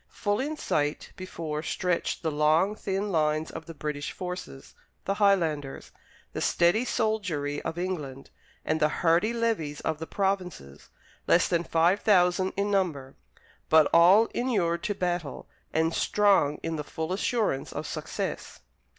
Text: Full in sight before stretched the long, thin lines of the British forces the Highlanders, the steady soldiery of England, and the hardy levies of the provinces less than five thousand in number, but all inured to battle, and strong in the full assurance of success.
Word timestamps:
Full 0.09 0.39
in 0.39 0.57
sight 0.57 1.11
before 1.15 1.61
stretched 1.61 2.23
the 2.23 2.31
long, 2.31 2.73
thin 2.73 3.11
lines 3.11 3.51
of 3.51 3.67
the 3.67 3.75
British 3.75 4.11
forces 4.11 4.73
the 5.05 5.13
Highlanders, 5.13 5.91
the 6.33 6.41
steady 6.41 6.85
soldiery 6.85 7.61
of 7.61 7.77
England, 7.77 8.31
and 8.65 8.79
the 8.79 8.89
hardy 8.89 9.31
levies 9.31 9.79
of 9.81 9.99
the 9.99 10.07
provinces 10.07 10.89
less 11.27 11.47
than 11.47 11.63
five 11.63 11.99
thousand 11.99 12.53
in 12.57 12.71
number, 12.71 13.15
but 13.69 13.87
all 13.93 14.25
inured 14.33 14.81
to 14.85 14.95
battle, 14.95 15.47
and 15.71 15.93
strong 15.93 16.57
in 16.63 16.77
the 16.77 16.83
full 16.83 17.13
assurance 17.13 17.71
of 17.71 17.85
success. 17.85 18.61